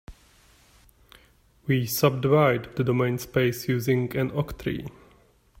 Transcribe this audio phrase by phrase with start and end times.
[1.67, 4.89] We subdivide the domain space using an octree.